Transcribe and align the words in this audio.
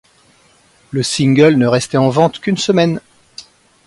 Le 0.89 1.03
single 1.03 1.57
ne 1.57 1.67
reste 1.67 1.93
en 1.93 2.09
vente 2.09 2.39
qu'une 2.39 2.57
semaine. 2.57 3.01